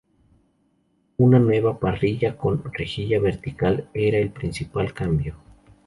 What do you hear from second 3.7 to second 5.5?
era el principal cambio.